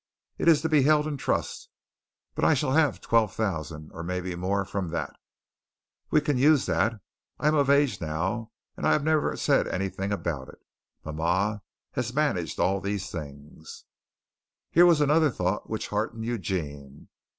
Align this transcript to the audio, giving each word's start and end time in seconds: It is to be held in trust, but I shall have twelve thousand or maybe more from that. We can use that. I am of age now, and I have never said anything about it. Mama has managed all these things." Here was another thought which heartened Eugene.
It 0.39 0.47
is 0.47 0.63
to 0.63 0.67
be 0.69 0.81
held 0.81 1.05
in 1.05 1.15
trust, 1.15 1.69
but 2.33 2.43
I 2.43 2.55
shall 2.55 2.71
have 2.71 3.01
twelve 3.01 3.35
thousand 3.35 3.91
or 3.93 4.01
maybe 4.01 4.33
more 4.35 4.65
from 4.65 4.87
that. 4.89 5.15
We 6.09 6.21
can 6.21 6.39
use 6.39 6.65
that. 6.65 6.99
I 7.37 7.47
am 7.47 7.53
of 7.53 7.69
age 7.69 8.01
now, 8.01 8.49
and 8.75 8.87
I 8.87 8.93
have 8.93 9.03
never 9.03 9.37
said 9.37 9.67
anything 9.67 10.11
about 10.11 10.49
it. 10.49 10.57
Mama 11.05 11.61
has 11.91 12.15
managed 12.15 12.59
all 12.59 12.81
these 12.81 13.11
things." 13.11 13.83
Here 14.71 14.87
was 14.87 15.01
another 15.01 15.29
thought 15.29 15.69
which 15.69 15.89
heartened 15.89 16.25
Eugene. 16.25 17.09